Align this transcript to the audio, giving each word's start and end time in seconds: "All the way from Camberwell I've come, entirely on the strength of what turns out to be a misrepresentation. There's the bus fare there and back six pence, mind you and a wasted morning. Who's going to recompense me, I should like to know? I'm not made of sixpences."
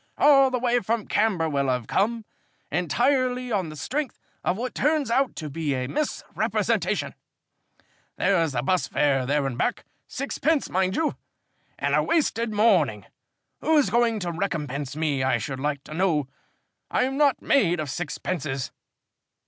"All 0.17 0.49
the 0.49 0.57
way 0.57 0.79
from 0.79 1.05
Camberwell 1.05 1.69
I've 1.69 1.85
come, 1.85 2.25
entirely 2.71 3.51
on 3.51 3.69
the 3.69 3.75
strength 3.75 4.19
of 4.43 4.57
what 4.57 4.73
turns 4.73 5.11
out 5.11 5.35
to 5.35 5.47
be 5.47 5.75
a 5.75 5.85
misrepresentation. 5.85 7.13
There's 8.17 8.53
the 8.53 8.63
bus 8.63 8.87
fare 8.87 9.27
there 9.27 9.45
and 9.45 9.59
back 9.59 9.85
six 10.07 10.39
pence, 10.39 10.71
mind 10.71 10.95
you 10.95 11.17
and 11.77 11.93
a 11.93 12.01
wasted 12.01 12.51
morning. 12.51 13.05
Who's 13.59 13.91
going 13.91 14.17
to 14.21 14.31
recompense 14.31 14.95
me, 14.95 15.21
I 15.21 15.37
should 15.37 15.59
like 15.59 15.83
to 15.83 15.93
know? 15.93 16.27
I'm 16.89 17.15
not 17.15 17.39
made 17.43 17.79
of 17.79 17.91
sixpences." 17.91 18.71